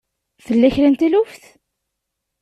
[0.45, 1.43] Tella kra n taluft?